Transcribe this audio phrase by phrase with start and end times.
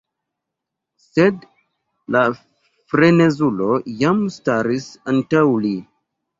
[1.03, 1.43] Sed
[2.17, 2.23] la
[2.95, 3.69] frenezulo
[4.03, 5.79] jam staris antaŭ li.